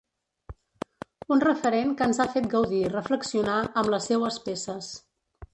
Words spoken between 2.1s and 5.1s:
ens ha fet gaudir i reflexionar amb la seues peces.